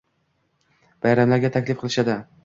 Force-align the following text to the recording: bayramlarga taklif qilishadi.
bayramlarga 1.05 1.51
taklif 1.57 1.83
qilishadi. 1.83 2.17